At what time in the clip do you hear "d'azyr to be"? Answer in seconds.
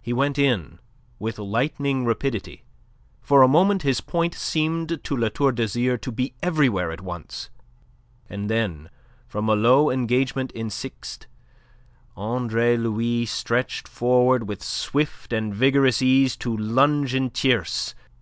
5.52-6.32